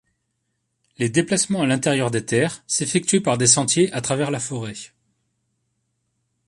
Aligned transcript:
Les 0.97 1.09
déplacements 1.09 1.61
à 1.61 1.67
l'intérieur 1.67 2.09
des 2.09 2.25
terres 2.25 2.63
s'effectuaient 2.65 3.19
par 3.19 3.37
des 3.37 3.45
sentiers 3.45 3.93
à 3.93 4.01
travers 4.01 4.31
la 4.31 4.39
forêt. 4.39 4.73